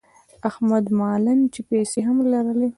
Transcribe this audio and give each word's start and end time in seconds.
احت 0.47 0.85
مالًا 0.99 1.33
چې 1.53 1.59
پیسې 1.69 1.99
هم 2.07 2.17
لرلې. 2.31 2.67